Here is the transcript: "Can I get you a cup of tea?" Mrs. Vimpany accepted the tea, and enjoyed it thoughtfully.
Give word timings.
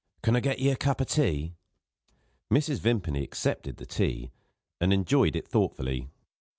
"Can 0.23 0.35
I 0.35 0.39
get 0.39 0.57
you 0.57 0.71
a 0.71 0.75
cup 0.75 0.99
of 0.99 1.05
tea?" 1.05 1.53
Mrs. 2.51 2.79
Vimpany 2.79 3.21
accepted 3.23 3.77
the 3.77 3.85
tea, 3.85 4.31
and 4.79 4.91
enjoyed 4.91 5.35
it 5.35 5.47
thoughtfully. 5.47 6.09